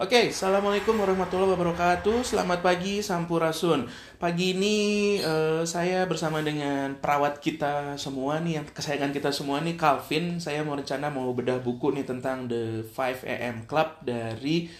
[0.00, 2.24] Oke, Assalamualaikum warahmatullahi wabarakatuh.
[2.24, 3.84] Selamat pagi, Sampurasun.
[4.16, 4.76] Pagi ini
[5.20, 10.40] eh, saya bersama dengan perawat kita semua nih, yang kesayangan kita semua nih, Calvin.
[10.40, 14.72] Saya mau rencana mau bedah buku nih tentang The 5 AM Club dari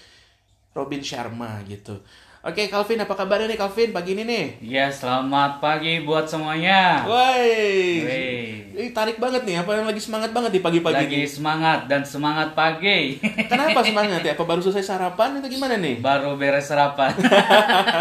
[0.72, 2.00] Robin Sharma gitu.
[2.42, 4.44] Oke, Calvin, apa kabarnya nih Calvin pagi ini nih?
[4.58, 7.06] Ya, selamat pagi buat semuanya.
[7.06, 8.02] Woi,
[8.74, 9.62] ini tarik banget nih.
[9.62, 11.30] Apa yang lagi semangat banget di pagi-pagi Lagi ini?
[11.30, 13.22] semangat dan semangat pagi.
[13.50, 14.34] Kenapa semangat ya?
[14.34, 16.02] Apa baru selesai sarapan atau gimana nih?
[16.02, 17.14] Baru beres sarapan.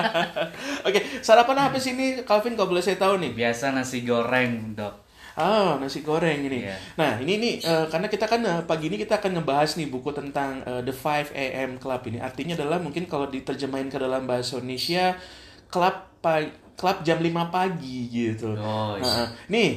[0.90, 3.38] Oke, sarapan apa sih ini Calvin kalau boleh saya tahu nih?
[3.38, 5.11] Biasa nasi goreng, Dok.
[5.42, 6.70] Oh, nasi goreng ini.
[6.70, 6.78] Iya.
[7.02, 10.14] Nah, ini nih eh, karena kita kan eh, pagi ini kita akan ngebahas nih buku
[10.14, 12.22] tentang eh, The 5 AM Club ini.
[12.22, 15.18] Artinya adalah mungkin kalau diterjemahin ke dalam bahasa Indonesia
[15.74, 16.14] klub
[16.78, 18.54] klub jam 5 pagi gitu.
[18.54, 19.26] Oh, iya.
[19.26, 19.70] Nah, nih,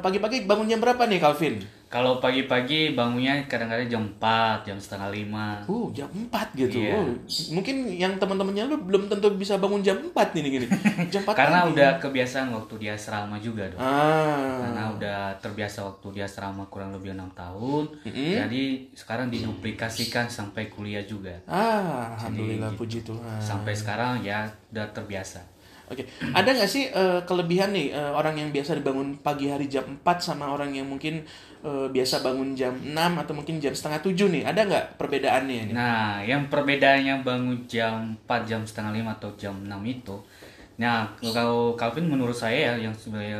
[0.00, 1.60] pagi-pagi bangun jam berapa nih Calvin?
[1.92, 5.70] Kalau pagi-pagi bangunnya kadang-kadang jam 4, jam setengah 5.
[5.70, 6.82] Uh, jam 4 gitu.
[6.82, 6.98] Iya.
[6.98, 7.06] Oh,
[7.54, 10.66] mungkin yang teman-temannya lu belum tentu bisa bangun jam 4 nih gini.
[11.06, 11.78] Jam 4 Karena pagi.
[11.78, 13.78] udah kebiasaan waktu di asrama juga, Dok.
[13.78, 14.58] Ah.
[14.66, 17.86] Karena udah terbiasa waktu di asrama kurang lebih enam tahun.
[18.02, 18.32] Mm-mm.
[18.42, 18.62] Jadi
[18.98, 21.38] sekarang diduplikasikan sampai kuliah juga.
[21.46, 23.38] Ah, alhamdulillah Jadi, puji Tuhan.
[23.38, 25.54] Sampai sekarang ya udah terbiasa.
[25.84, 29.84] Oke, ada nggak sih eh, kelebihan nih eh, orang yang biasa dibangun pagi hari jam
[29.84, 31.20] 4 sama orang yang mungkin
[31.64, 34.42] eh, biasa bangun jam 6 atau mungkin jam setengah 7 nih?
[34.44, 35.74] Ada nggak perbedaannya nih?
[35.74, 40.16] Nah, yang perbedaannya bangun jam 4, jam setengah 5 atau jam 6 itu
[40.74, 42.94] Nah, kalau Calvin menurut saya ya yang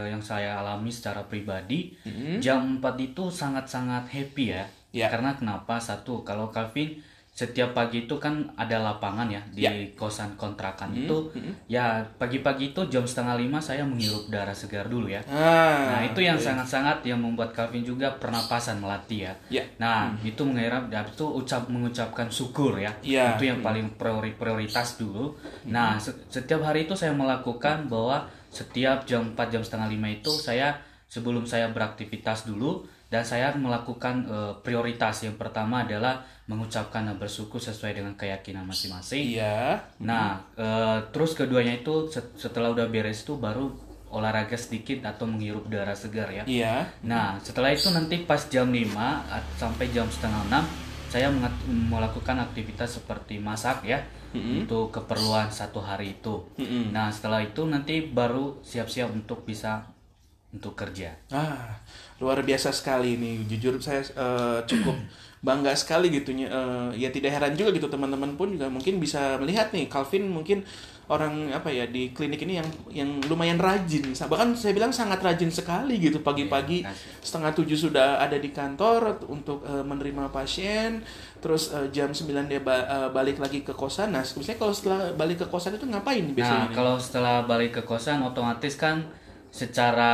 [0.07, 1.91] yang saya alami secara pribadi,
[2.39, 4.65] jam 4 itu sangat-sangat happy ya.
[4.95, 5.11] Ya.
[5.11, 5.75] Karena kenapa?
[5.83, 6.95] Satu, kalau Calvin
[7.35, 9.75] setiap pagi itu kan ada lapangan ya di Ya.
[9.93, 11.35] kosan kontrakan itu
[11.67, 16.23] ya pagi-pagi itu jam setengah lima saya menghirup udara segar dulu ya Ah, Nah, itu
[16.23, 19.35] yang sangat-sangat yang membuat Calvin juga pernapasan melatih ya.
[19.51, 19.65] Ya.
[19.77, 22.95] Nah, itu mengharap dan itu ucap mengucapkan syukur ya.
[23.01, 23.35] Iya.
[23.35, 25.35] Itu yang paling priori- prioritas dulu.
[25.67, 30.31] Nah, se- setiap hari itu saya melakukan bahwa setiap jam 4 jam setengah 5 itu
[30.31, 36.19] saya sebelum saya beraktivitas dulu dan saya melakukan eh, prioritas yang pertama adalah
[36.51, 39.39] mengucapkan bersyukur sesuai dengan keyakinan masing-masing.
[39.39, 39.79] Iya.
[40.03, 43.71] Nah, eh, terus keduanya itu set- setelah udah beres itu baru
[44.11, 46.43] olahraga sedikit atau menghirup udara segar ya.
[46.43, 46.91] Iya.
[47.07, 50.67] Nah, setelah itu nanti pas jam 5 at- sampai jam setengah 6
[51.07, 51.31] saya
[51.71, 54.03] melakukan aktivitas seperti masak ya
[54.67, 56.43] untuk keperluan satu hari itu.
[56.59, 56.91] Mm-mm.
[56.91, 59.87] Nah, setelah itu nanti baru siap-siap untuk bisa
[60.55, 61.11] untuk kerja.
[61.29, 61.83] Ah,
[62.23, 63.43] luar biasa sekali ini.
[63.51, 64.95] Jujur saya eh, cukup
[65.45, 66.31] bangga sekali gitu.
[66.33, 66.47] Eh,
[66.95, 70.63] ya tidak heran juga gitu teman-teman pun juga mungkin bisa melihat nih Calvin mungkin
[71.05, 74.17] orang apa ya di klinik ini yang yang lumayan rajin.
[74.17, 79.21] Bahkan saya bilang sangat rajin sekali gitu pagi-pagi Iya, setengah tujuh sudah ada di kantor
[79.29, 81.05] untuk eh, menerima pasien.
[81.45, 84.17] Terus eh, jam 9 dia ba- eh, balik lagi ke kosan.
[84.17, 86.73] Nah, sebenarnya kalau setelah balik ke kosan itu ngapain biasanya?
[86.73, 89.05] Nah, kalau setelah balik ke kosan otomatis kan
[89.55, 90.13] secara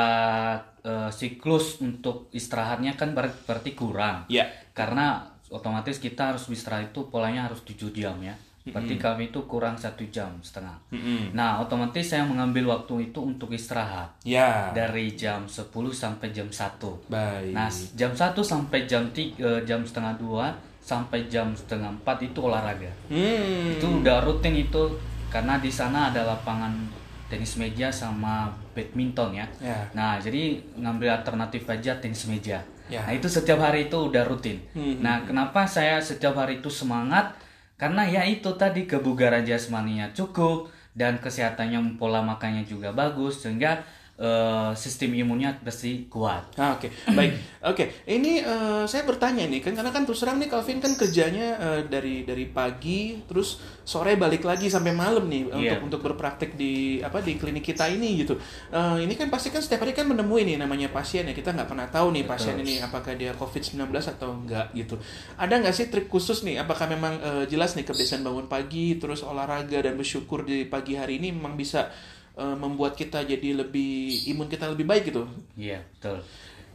[0.84, 4.28] eh, siklus untuk istirahatnya kan ber- berarti kurang.
[4.28, 4.44] Ya.
[4.76, 8.36] Karena otomatis kita harus istirahat itu polanya harus 7 jam ya.
[8.60, 10.76] Berarti kami itu kurang satu jam setengah.
[10.92, 11.32] Mm-mm.
[11.32, 14.68] Nah, otomatis saya mengambil waktu itu untuk istirahat Ya.
[14.76, 17.08] dari jam 10 sampai jam 1.
[17.08, 17.56] Baik.
[17.56, 22.92] Nah, jam 1 sampai jam 3, jam setengah 2 sampai jam setengah 4 itu olahraga.
[23.08, 23.74] Hmm.
[23.74, 24.92] Itu udah rutin itu
[25.32, 26.99] karena di sana ada lapangan
[27.30, 29.46] tenis meja sama badminton ya.
[29.62, 29.78] Ya.
[29.94, 32.58] Nah, jadi ngambil alternatif aja tenis meja.
[32.90, 33.06] Ya.
[33.06, 34.58] Nah, itu setiap hari itu udah rutin.
[34.74, 34.98] Hmm.
[34.98, 37.38] Nah, kenapa saya setiap hari itu semangat?
[37.78, 43.80] Karena ya itu tadi kebugaran jasmaninya cukup dan kesehatannya pola makannya juga bagus sehingga
[44.20, 46.52] eh, sistem imunnya pasti kuat.
[46.60, 47.32] Ah, Oke, baik.
[47.72, 51.46] Oke, ini eh, saya bertanya nih kan karena kan terus terang nih Calvin kan kerjanya
[51.56, 56.54] eh, dari dari pagi terus sore balik lagi sampai malam nih Iya, untuk untuk berpraktek
[56.54, 58.36] di apa di klinik kita ini gitu.
[58.68, 61.68] Eh, ini kan pasti kan setiap hari kan menemui nih namanya pasien ya kita nggak
[61.72, 65.00] pernah tahu nih pasien ini apakah dia COVID-19 atau enggak gitu.
[65.40, 66.60] Ada nggak sih trik khusus nih?
[66.60, 71.16] Apakah memang eh, jelas nih kebiasaan bangun pagi terus olahraga dan bersyukur di pagi hari
[71.16, 71.88] ini memang bisa
[72.36, 75.26] eh, membuat kita jadi lebih imun kita lebih baik gitu?
[75.56, 76.18] Iya, betul.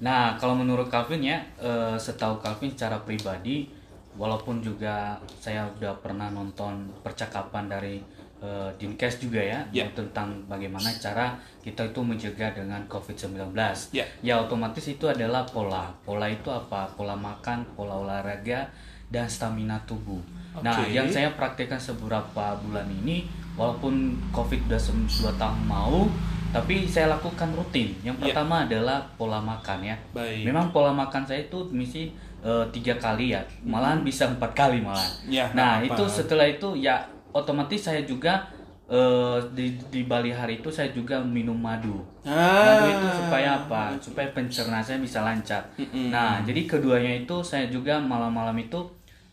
[0.03, 3.71] Nah, kalau menurut Calvin ya, eh, setahu Calvin secara pribadi,
[4.15, 7.95] walaupun juga saya udah pernah nonton percakapan dari
[8.43, 9.87] eh, Dinkes juga ya, Ya.
[9.95, 13.55] tentang bagaimana cara kita itu menjaga dengan COVID-19.
[13.95, 14.05] Ya.
[14.21, 15.89] Ya, otomatis itu adalah pola.
[16.03, 16.85] Pola itu apa?
[16.93, 18.69] Pola makan, pola olahraga,
[19.09, 20.19] dan stamina tubuh.
[20.61, 20.93] Nah, Oke.
[20.93, 23.25] yang saya praktekkan beberapa bulan ini,
[23.55, 26.07] walaupun COVID udah 2 tahun mau,
[26.51, 27.91] tapi saya lakukan rutin.
[27.99, 28.23] Yang Ya.
[28.31, 29.95] pertama adalah pola makan ya.
[30.15, 30.47] Baik.
[30.47, 32.11] Memang pola makan saya itu misi
[32.45, 35.09] eh, tiga kali ya, malahan bisa empat kali malahan.
[35.25, 37.01] Ya, nah nggak itu setelah itu ya
[37.33, 38.45] otomatis saya juga
[38.85, 42.05] eh, di di Bali hari itu saya juga minum madu.
[42.21, 42.85] Ah.
[42.85, 43.97] Madu itu supaya apa?
[43.97, 45.65] Supaya pencernaan saya bisa lancar.
[45.89, 48.77] Nah, jadi keduanya itu saya juga malam-malam itu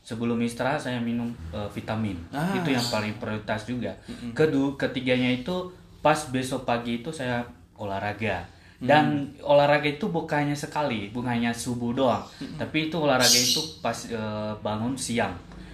[0.03, 2.19] sebelum istirahat saya minum eh, vitamin.
[2.35, 2.53] Ah.
[2.59, 3.95] Itu yang paling prioritas juga.
[4.35, 5.71] Kedua, ketiganya itu
[6.03, 7.47] pas besok pagi itu saya
[7.79, 8.45] olahraga.
[8.83, 12.27] Dan olahraga itu bukannya sekali, bukan hanya subuh doang.
[12.59, 15.33] Tapi itu olahraga itu pas eh, bangun siang.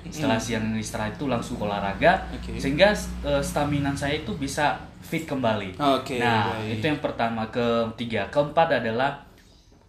[0.08, 2.56] Setelah siang istirahat itu langsung olahraga Oke.
[2.60, 2.92] sehingga
[3.24, 5.80] eh, stamina saya itu bisa fit kembali.
[5.80, 6.80] Oke, nah, baik.
[6.80, 7.48] itu yang pertama.
[7.48, 9.24] Ketiga, keempat adalah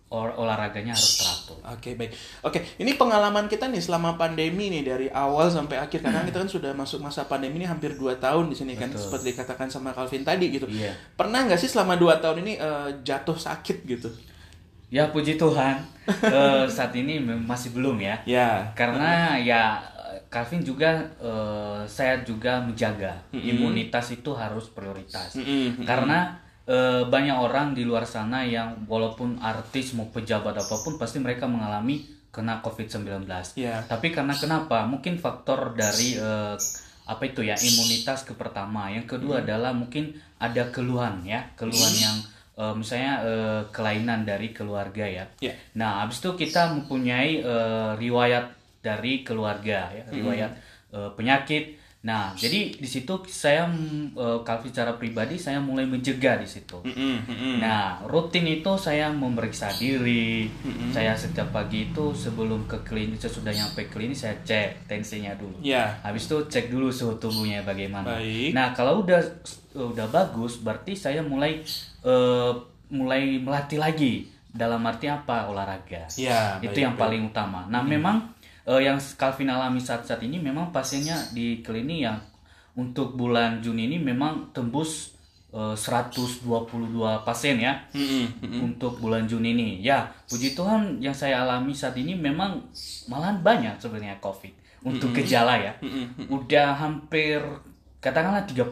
[0.09, 1.57] ol- olahraganya harus teratur.
[1.69, 2.11] Oke baik.
[2.41, 6.49] Oke ini pengalaman kita nih selama pandemi nih dari awal sampai akhir karena kita kan
[6.49, 9.05] sudah masuk masa pandemi ini hampir 2 tahun di sini kan Betul.
[9.05, 10.65] seperti dikatakan sama Calvin tadi gitu.
[10.65, 10.97] Iya.
[11.13, 14.09] Pernah nggak sih selama 2 tahun ini eh, jatuh sakit gitu?
[14.89, 15.85] Ya puji Tuhan,
[16.25, 18.17] eh, saat ini masih belum ya.
[18.25, 18.73] Ya.
[18.73, 19.77] Karena ya
[20.33, 25.37] Calvin juga eh, saya juga menjaga imunitas itu harus prioritas.
[25.37, 25.85] Mm-mm.
[25.85, 26.33] Karena
[26.69, 31.49] eh, banyak orang di luar sana yang walaupun artis mau pejabat apa pun pasti mereka
[31.49, 33.25] mengalami kena COVID-19.
[33.57, 33.81] Ya.
[33.89, 34.85] Tapi karena kenapa?
[34.85, 36.55] Mungkin faktor dari eh,
[37.09, 38.93] apa itu ya imunitas ke pertama.
[38.93, 42.17] Yang kedua adalah mungkin ada keluhan ya, keluhan yang
[42.61, 45.25] eh, misalnya eh, kelainan dari keluarga ya.
[45.41, 45.57] Ya.
[45.73, 48.53] Nah, habis itu kita mempunyai eh, riwayat
[48.85, 50.51] dari keluarga ya, riwayat
[50.93, 51.78] eh, penyakit.
[51.99, 56.79] Nah, jadi di situ saya mm, eh, Calvin secara pribadi saya mulai mencegah di situ.
[56.79, 57.55] Mm-mm, mm-mm.
[57.59, 60.47] Nah, rutin itu saya memeriksa diri.
[60.95, 65.59] Saya setiap pagi itu sebelum ke klinik, sesudah nyampe klinik saya cek tensinya dulu.
[65.59, 65.99] Ya.
[65.99, 68.15] Habis itu cek dulu suhu tubuhnya bagaimana.
[68.15, 68.55] Baik.
[68.55, 69.19] Nah, kalau udah
[69.75, 71.59] udah bagus, berarti saya mulai
[72.07, 72.51] eh,
[72.87, 74.13] mulai melatih lagi.
[74.49, 75.45] Dalam arti apa?
[75.45, 76.09] Olahraga.
[76.17, 77.03] Ya, Itu baik, yang baik.
[77.05, 77.69] paling utama.
[77.69, 78.33] Nah, memang
[78.69, 82.17] eh, yang Calvin alami saat-saat ini memang pasiennya di klinik yang
[82.77, 85.17] untuk bulan Juni ini memang tembus
[85.49, 86.45] eh, 122
[87.25, 87.81] pasien ya
[88.61, 89.69] untuk bulan Juni ini.
[89.81, 92.69] Ya, puji Tuhan yang saya alami saat ini memang
[93.09, 95.73] malahan banyak sebenarnya COVID untuk gejala ya.
[96.29, 97.41] Udah hampir
[97.99, 98.71] katakanlah 30%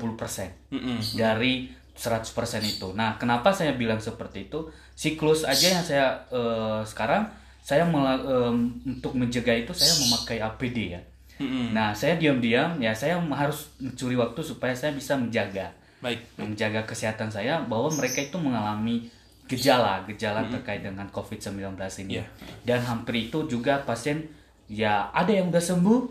[0.72, 0.98] Mm-mm.
[1.20, 1.68] dari
[1.98, 2.32] 100%
[2.64, 2.94] itu.
[2.94, 4.70] Nah, kenapa saya bilang seperti itu?
[4.94, 7.28] Siklus aja yang saya eh, sekarang
[7.68, 11.02] saya mela- em, untuk mencegah itu saya memakai APD ya.
[11.38, 11.70] Mm-mm.
[11.70, 15.70] Nah, saya diam-diam ya saya harus mencuri waktu supaya saya bisa menjaga
[16.00, 16.24] Baik.
[16.36, 19.06] menjaga kesehatan saya bahwa mereka itu mengalami
[19.46, 22.26] gejala gejala terkait dengan COVID-19 ini Iya.
[22.64, 24.26] dan hampir itu juga pasien
[24.66, 26.02] ya ada yang udah sembuh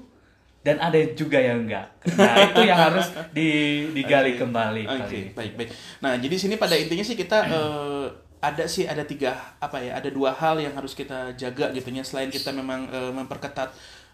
[0.62, 4.40] dan ada juga yang enggak nah itu yang harus di- digali Oke.
[4.40, 5.70] kembali Oke, kali baik baik.
[6.00, 8.06] Nah, jadi sini pada intinya sih kita eh,
[8.46, 12.02] ada sih ada tiga apa ya ada dua hal yang harus kita jaga gitu ya
[12.02, 13.70] selain kita memang eh, memperketat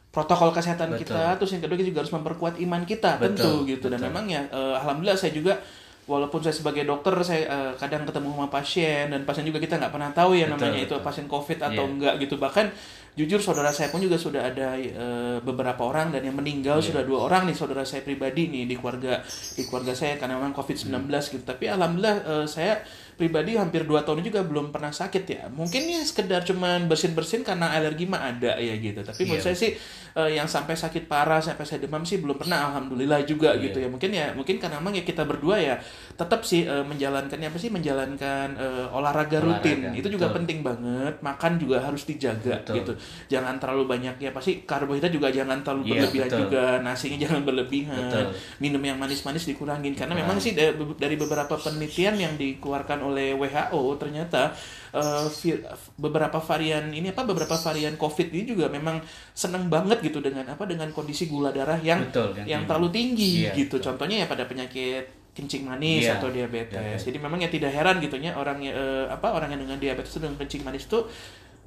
[0.08, 1.00] protokol kesehatan Betul.
[1.08, 4.08] kita terus yang kedua kita juga harus memperkuat iman kita tentu Betul, gitu dan betul.
[4.08, 5.56] memang ya eh, alhamdulillah saya juga
[6.02, 9.88] walaupun saya sebagai dokter saya eh, kadang ketemu sama pasien dan pasien juga kita nggak
[9.90, 11.92] pernah tahu ya Betul, namanya itu pasien covid atau Iya.
[11.92, 12.68] enggak gitu bahkan
[13.12, 16.86] jujur saudara saya pun juga sudah ada eh, beberapa orang dan yang meninggal Iya.
[16.90, 19.20] sudah dua orang nih saudara saya pribadi nih di keluarga
[19.52, 21.24] di keluarga saya karena memang covid 19 Hmm.
[21.30, 22.84] gitu tapi alhamdulillah eh, saya
[23.22, 27.12] pribadi hampir dua tahun ini juga belum pernah sakit ya mungkin ya sekedar cuman bersin
[27.12, 29.46] bersin karena alergi mah ada ya gitu tapi menurut Iya.
[29.46, 29.70] saya sih
[30.12, 33.62] eh, yang sampai sakit parah sampai saya demam sih belum pernah alhamdulillah juga Iya.
[33.64, 35.78] gitu ya mungkin ya mungkin karena memang ya kita berdua ya
[36.12, 40.36] tetap sih eh, menjalankannya apa sih menjalankan eh, olahraga, rutin Olahraga, itu juga betul.
[40.36, 42.74] penting banget makan juga harus dijaga Betul.
[42.76, 42.92] gitu
[43.30, 46.40] jangan terlalu banyak ya pasti karbohidrat juga jangan terlalu Iya, berlebihan betul.
[46.42, 48.24] juga nasinya jangan berlebihan Betul.
[48.58, 50.24] minum yang manis-manis dikurangin karena Dikurangi.
[50.24, 54.52] memang sih da- dari beberapa penelitian yang dikeluarkan oleh WHO ternyata
[55.28, 55.64] vir-
[55.96, 59.00] beberapa varian ini apa beberapa varian COVID ini juga memang
[59.32, 62.68] senang banget gitu dengan apa dengan kondisi gula darah yang Betul, yang yang tinggi.
[62.68, 63.86] terlalu tinggi Iya, gitu betul.
[63.88, 67.00] contohnya ya pada penyakit kencing manis Iya, atau diabetes diabetes.
[67.08, 70.36] jadi memang ya tidak heran gitu ya orang eh, apa orang yang dengan diabetes dengan
[70.36, 71.00] kencing manis itu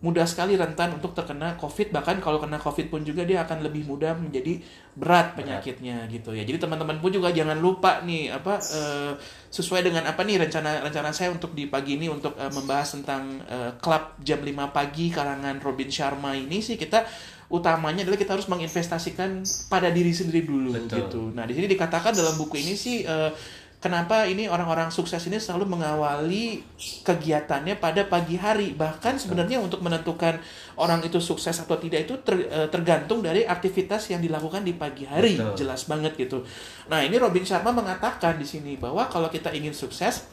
[0.04, 3.88] mudah sekali rentan untuk terkena COVID bahkan kalau kena COVID pun juga dia akan lebih
[3.88, 4.60] mudah menjadi
[4.94, 9.14] berat penyakitnya gitu ya jadi teman-teman pun juga jangan lupa nih apa eh,
[9.50, 13.40] sesuai dengan apa nih rencana rencana saya untuk di pagi ini untuk eh, membahas tentang
[13.48, 17.08] eh, klub jam 5 pagi karangan Robin Sharma ini sih kita
[17.50, 20.98] utamanya adalah kita harus menginvestasikan pada diri sendiri dulu Betul.
[20.98, 21.22] gitu.
[21.30, 23.30] Nah, di sini dikatakan dalam buku ini sih eh,
[23.86, 26.65] kenapa ini orang-orang sukses ini selalu mengawali
[27.06, 28.74] kegiatannya pada pagi hari.
[28.74, 30.42] Bahkan sebenarnya untuk menentukan
[30.82, 35.06] orang itu sukses atau tidak itu ter- eh, tergantung dari aktivitas yang dilakukan di pagi
[35.06, 35.38] hari.
[35.38, 35.54] Betul.
[35.62, 36.42] Jelas banget gitu.
[36.89, 40.25] Nah, ini Robin Sharma mengatakan di sini bahwa kalau kita ingin sukses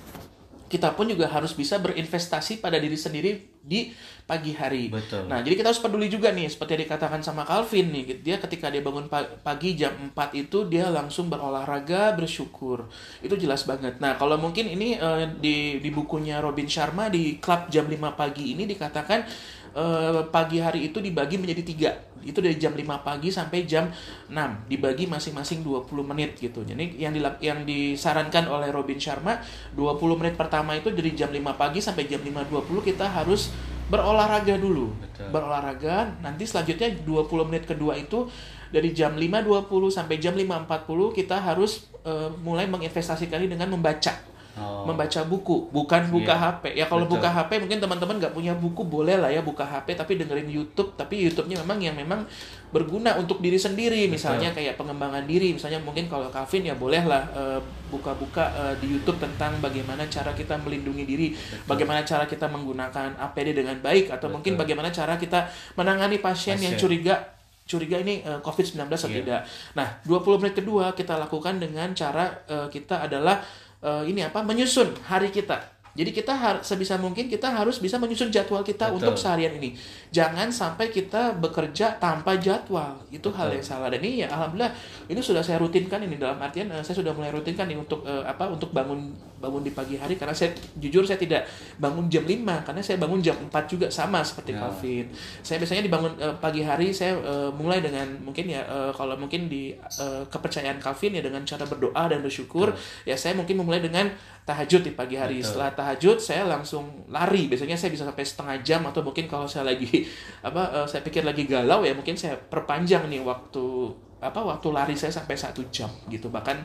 [0.73, 3.93] kita pun juga harus bisa berinvestasi pada diri sendiri di
[4.25, 4.89] pagi hari.
[4.89, 5.29] Betul.
[5.29, 8.73] Nah, jadi kita harus peduli juga nih, seperti yang dikatakan sama Calvin nih, dia ketika
[8.73, 9.13] dia bangun
[9.45, 12.89] pagi jam 4 itu dia langsung berolahraga, bersyukur.
[13.21, 14.01] Itu jelas banget.
[14.01, 18.57] Nah, kalau mungkin ini uh, di di bukunya Robin Sharma di klub jam 5 pagi
[18.57, 19.29] ini dikatakan
[19.77, 21.91] uh, pagi hari itu dibagi menjadi tiga.
[22.23, 23.91] Itu dari jam 5 pagi sampai jam
[24.31, 26.63] 6 dibagi masing-masing 20 menit gitu.
[26.63, 29.43] Jadi yang dilap, yang disarankan oleh Robin Sharma
[29.75, 33.51] 20 menit pertama itu dari jam 5 pagi sampai jam 5.20 kita harus
[33.91, 34.95] berolahraga dulu.
[35.03, 35.29] Betul.
[35.29, 38.31] berolahraga nanti selanjutnya 20 menit kedua itu
[38.73, 44.85] dari jam 5.20 sampai jam 5.40 kita harus uh, mulai menginvestasikan dengan membaca Oh.
[44.85, 46.53] membaca buku, bukan buka yeah.
[46.53, 46.65] HP.
[46.77, 50.21] Ya kalau buka HP mungkin teman-teman nggak punya buku boleh lah ya buka HP tapi
[50.21, 50.93] dengerin YouTube.
[50.93, 52.29] Tapi YouTube-nya memang yang memang
[52.69, 54.09] berguna untuk diri sendiri.
[54.09, 54.21] Betul.
[54.21, 55.57] Misalnya kayak pengembangan diri.
[55.57, 60.37] Misalnya mungkin kalau Calvin ya boleh lah uh, buka-buka uh, di YouTube tentang bagaimana cara
[60.37, 61.69] kita melindungi diri, Betul.
[61.73, 64.35] bagaimana cara kita menggunakan APD dengan baik atau Betul.
[64.37, 65.49] mungkin bagaimana cara kita
[65.81, 66.65] menangani pasien, pasien.
[66.69, 69.19] yang curiga curiga ini uh, COVID-19 atau yeah.
[69.23, 69.41] tidak.
[69.79, 73.41] Nah, 20 menit kedua kita lakukan dengan cara uh, kita adalah
[73.83, 78.65] uh, ini apa menyusun hari kita jadi kita sebisa mungkin kita harus bisa menyusun jadwal
[78.65, 78.97] kita Betul.
[78.97, 79.77] untuk seharian ini.
[80.09, 82.97] Jangan sampai kita bekerja tanpa jadwal.
[83.13, 83.37] Itu Betul.
[83.37, 83.93] hal yang salah.
[83.93, 84.73] Dan ini ya alhamdulillah
[85.13, 88.25] ini sudah saya rutinkan ini dalam artian uh, saya sudah mulai rutinkan ini untuk uh,
[88.25, 89.13] apa untuk bangun
[89.43, 91.43] bangun di pagi hari karena saya jujur saya tidak
[91.83, 94.63] bangun jam 5 karena saya bangun jam 4 juga sama seperti ya.
[94.63, 95.07] Calvin.
[95.43, 99.51] Saya biasanya dibangun uh, pagi hari saya uh, mulai dengan mungkin ya uh, kalau mungkin
[99.51, 103.11] di uh, kepercayaan Calvin ya dengan cara berdoa dan bersyukur Betul.
[103.11, 104.07] ya saya mungkin memulai dengan
[104.47, 105.43] tahajud di pagi hari.
[105.43, 105.59] Betul.
[105.59, 107.51] Setelah tahajud saya langsung lari.
[107.51, 110.07] Biasanya saya bisa sampai setengah jam atau mungkin kalau saya lagi
[110.47, 113.91] apa uh, saya pikir lagi galau ya mungkin saya perpanjang nih waktu
[114.23, 116.63] apa waktu lari saya sampai satu jam gitu bahkan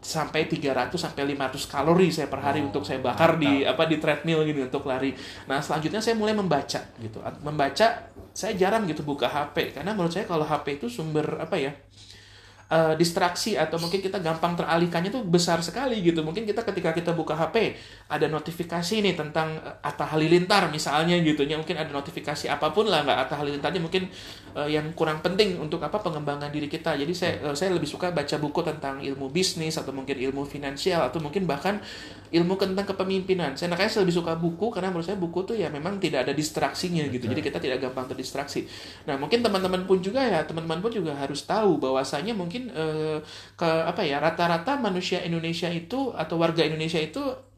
[0.00, 3.44] sampai 300 sampai 500 kalori saya per hari oh, untuk saya bakar mantap.
[3.44, 5.12] di apa di treadmill gitu untuk lari.
[5.44, 7.20] Nah, selanjutnya saya mulai membaca gitu.
[7.44, 11.72] Membaca saya jarang gitu buka HP karena menurut saya kalau HP itu sumber apa ya?
[12.70, 16.22] uh, distraksi atau mungkin kita gampang teralihkannya tuh besar sekali gitu.
[16.22, 17.74] Mungkin kita ketika kita buka HP
[18.08, 21.58] ada notifikasi nih tentang uh, Atta Halilintar misalnya gitu ya.
[21.58, 24.08] Mungkin ada notifikasi apa pun lah nggak Atta Halilintarnya mungkin
[24.54, 26.96] uh, yang kurang penting untuk apa pengembangan diri kita.
[26.96, 31.06] Jadi saya uh, saya lebih suka baca buku tentang ilmu bisnis atau mungkin ilmu finansial
[31.06, 31.78] atau mungkin bahkan
[32.30, 33.58] ilmu tentang kepemimpinan.
[33.58, 36.32] Saya makanya saya lebih suka buku karena menurut saya buku tuh ya memang tidak ada
[36.32, 37.26] distraksinya gitu.
[37.26, 38.64] Jadi kita tidak gampang terdistraksi.
[39.10, 43.18] Nah, mungkin teman-teman pun juga ya, teman-teman pun juga harus tahu bahwasanya mungkin eh,
[43.58, 47.49] ke apa ya, rata-rata manusia Indonesia itu atau warga Indonesia itu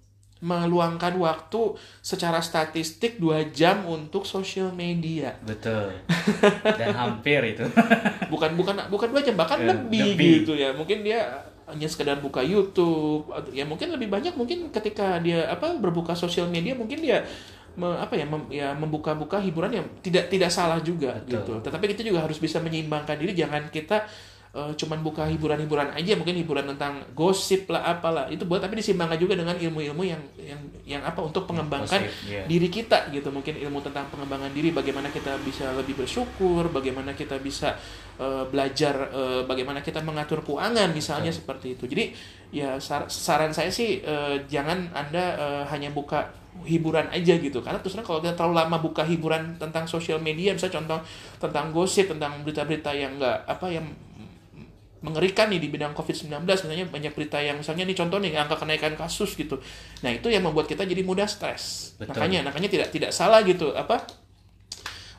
[0.43, 5.39] meluangkan waktu secara statistik dua jam untuk sosial media.
[5.47, 5.95] Betul.
[6.83, 7.63] Dan hampir itu.
[8.33, 10.75] bukan bukan bukan dua jam bahkan lebih, lebih gitu ya.
[10.75, 16.13] Mungkin dia hanya sekedar buka YouTube ya mungkin lebih banyak mungkin ketika dia apa berbuka
[16.13, 17.25] sosial media mungkin dia
[17.79, 21.33] me, apa ya mem, ya membuka-buka hiburan yang tidak tidak salah juga Betul.
[21.33, 24.05] gitu tetapi kita juga harus bisa menyeimbangkan diri jangan kita
[24.53, 29.17] uh, cuman buka hiburan-hiburan aja mungkin hiburan tentang gosip lah apalah itu buat tapi disimbangkan
[29.17, 32.45] juga dengan ilmu-ilmu yang yang yang apa untuk mengembangkan yeah.
[32.45, 37.41] diri kita gitu mungkin ilmu tentang pengembangan diri bagaimana kita bisa lebih bersyukur bagaimana kita
[37.41, 37.75] bisa
[38.21, 41.39] uh, belajar uh, bagaimana kita mengatur keuangan misalnya yeah.
[41.41, 42.05] seperti itu jadi
[42.53, 46.29] ya sar saran saya sih uh, jangan anda uh, hanya buka
[46.69, 50.85] hiburan aja gitu karena terus kalau kita terlalu lama buka hiburan tentang sosial media misalnya
[50.85, 51.01] contoh
[51.41, 53.89] tentang gosip tentang berita-berita yang enggak apa yang
[55.03, 58.95] mengerikan nih di bidang COVID-19 misalnya banyak berita yang misalnya nih contoh nih angka kenaikan
[58.95, 59.59] kasus gitu.
[60.07, 61.95] Nah, itu yang membuat kita jadi mudah stres.
[61.99, 64.07] Makanya makanya tidak tidak salah gitu apa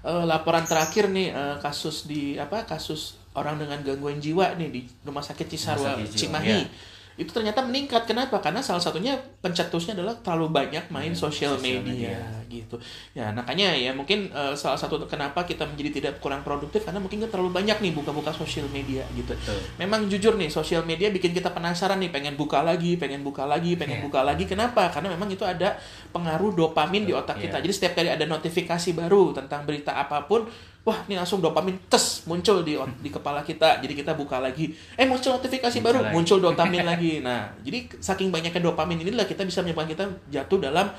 [0.07, 4.81] uh, laporan terakhir nih uh, kasus di apa kasus orang dengan gangguan jiwa nih di
[5.03, 6.47] Rumah Sakit Cisarua Cimahi.
[6.49, 6.65] Ya
[7.13, 8.09] itu ternyata meningkat.
[8.09, 8.41] Kenapa?
[8.41, 12.17] Karena salah satunya pencetusnya adalah terlalu banyak main hmm, sosial media, media
[12.49, 12.81] gitu.
[13.13, 17.21] Ya, makanya ya mungkin uh, salah satu kenapa kita menjadi tidak kurang produktif karena mungkin
[17.21, 19.33] kita terlalu banyak nih buka-buka sosial media gitu.
[19.33, 19.59] Betul.
[19.77, 23.77] Memang jujur nih sosial media bikin kita penasaran nih pengen buka lagi, pengen buka lagi,
[23.77, 24.05] pengen yeah.
[24.05, 24.43] buka lagi.
[24.49, 24.89] Kenapa?
[24.89, 25.77] Karena memang itu ada
[26.09, 27.49] pengaruh dopamin di otak yeah.
[27.49, 27.57] kita.
[27.61, 30.49] Jadi setiap kali ada notifikasi baru tentang berita apa pun
[30.83, 35.07] wah ini langsung dopamin tes muncul di di kepala kita jadi kita buka lagi eh
[35.07, 36.13] muncul notifikasi muncul baru lagi.
[36.13, 40.91] muncul dopamin lagi nah jadi saking banyaknya dopamin inilah kita bisa menyebabkan kita jatuh dalam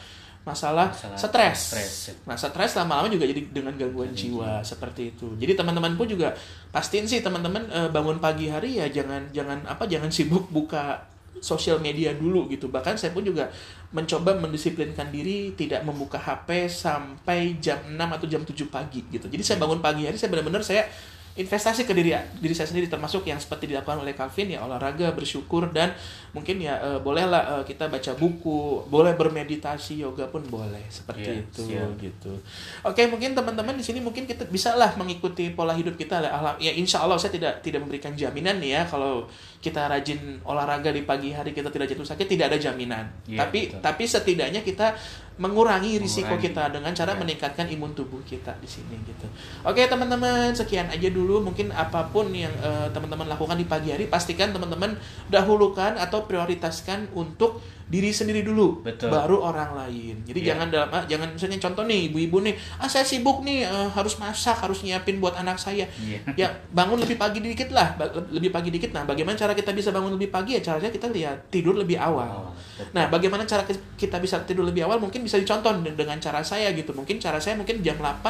[0.45, 1.17] masalah, masalah
[1.57, 2.13] stres.
[2.29, 5.33] Nah, stres lama-lama juga jadi dengan gangguan jiwa seperti itu.
[5.41, 6.37] Jadi teman-teman pun juga
[6.69, 11.01] pastiin sih teman-teman eh, bangun pagi hari ya jangan jangan apa jangan sibuk buka
[11.41, 12.71] sosial media dulu gitu.
[12.71, 13.51] Bahkan saya pun juga
[13.95, 19.27] mencoba mendisiplinkan diri tidak membuka HP sampai jam 6 atau jam 7 pagi gitu.
[19.31, 20.87] Jadi saya bangun pagi hari saya benar-benar saya
[21.35, 25.67] investasi ke diri diri saya sendiri termasuk yang seperti dilakukan oleh Calvin ya olahraga bersyukur
[25.75, 25.91] dan
[26.35, 31.43] mungkin ya uh, bolehlah uh, kita baca buku boleh bermeditasi yoga pun boleh seperti yeah,
[31.47, 31.95] itu siap.
[32.03, 32.35] gitu
[32.83, 36.27] oke mungkin teman-teman di sini mungkin kita bisa lah mengikuti pola hidup kita
[36.59, 39.31] ya insya Allah saya tidak tidak memberikan jaminan nih ya kalau
[39.63, 43.71] kita rajin olahraga di pagi hari kita tidak jatuh sakit tidak ada jaminan yeah, tapi
[43.71, 43.81] betul.
[43.81, 44.91] tapi setidaknya kita
[45.39, 46.51] mengurangi risiko mengurangi.
[46.51, 47.21] kita dengan cara yeah.
[47.23, 49.27] meningkatkan imun tubuh kita di sini gitu
[49.63, 54.11] oke teman-teman sekian aja dulu mungkin apa pun yang uh, teman-teman lakukan di pagi hari
[54.11, 54.99] pastikan teman-teman
[55.31, 59.13] dahulukan atau prioritaskan untuk diri sendiri dulu Betul.
[59.13, 60.49] baru orang lain jadi yeah.
[60.53, 64.17] jangan dalam ah, jangan misalnya contoh nih ibu-ibu nih ah saya sibuk nih uh, harus
[64.17, 66.25] masak harus nyiapin buat anak saya yeah.
[66.41, 67.93] ya bangun lebih pagi dikit lah
[68.33, 71.53] lebih pagi dikit nah bagaimana cara kita bisa bangun lebih pagi ya caranya kita lihat
[71.53, 73.69] tidur lebih awal oh, nah bagaimana cara
[74.01, 77.61] kita bisa tidur lebih awal mungkin bisa dicontoh dengan cara saya gitu mungkin cara saya
[77.61, 78.25] mungkin jam 8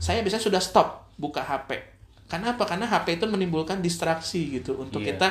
[0.00, 2.00] saya bisa sudah stop buka HP
[2.30, 2.62] karena apa?
[2.62, 5.18] Karena HP itu menimbulkan distraksi gitu untuk yeah.
[5.18, 5.28] kita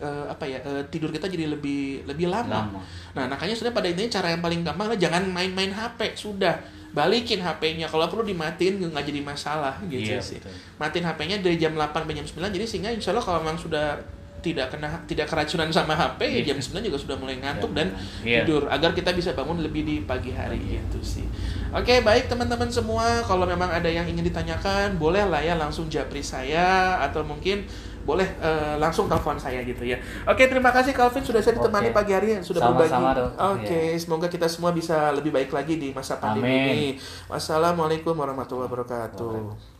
[0.00, 2.70] uh, apa ya uh, tidur kita jadi lebih lebih lama.
[2.70, 2.80] lama.
[3.14, 7.44] Nah makanya sudah pada intinya cara yang paling gampang adalah jangan main-main HP sudah balikin
[7.44, 10.40] HP-nya kalau perlu dimatiin nggak jadi masalah gitu yeah, sih.
[10.40, 10.54] Betul.
[10.80, 14.00] Matiin HP-nya dari jam 8 sampai jam 9 jadi sehingga insya Allah kalau memang sudah
[14.38, 16.40] tidak kena tidak keracunan sama HP yeah.
[16.40, 17.78] ya jam 9 juga sudah mulai ngantuk yeah.
[17.78, 17.86] dan
[18.22, 18.42] yeah.
[18.46, 20.80] tidur agar kita bisa bangun lebih di pagi hari yeah.
[20.88, 21.26] gitu sih.
[21.68, 26.24] Oke, baik teman-teman semua, kalau memang ada yang ingin ditanyakan, boleh lah ya langsung japri
[26.24, 27.68] saya atau mungkin
[28.08, 30.00] boleh uh, langsung telepon saya gitu ya.
[30.24, 31.96] Oke, terima kasih Calvin sudah saya ditemani okay.
[32.00, 33.36] pagi hari yang sudah Sama -sama berbagi.
[33.52, 34.00] Oke, yeah.
[34.00, 36.72] semoga kita semua bisa lebih baik lagi di masa pandemi Amin.
[36.72, 36.88] ini.
[37.28, 39.77] Wassalamualaikum warahmatullahi wabarakatuh.